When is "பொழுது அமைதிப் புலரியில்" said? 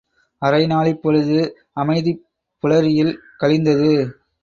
1.01-3.19